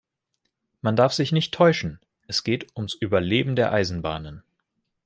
[0.81, 4.41] Man darf sich nicht täuschen: Es geht ums Überleben der Eisenbahnen.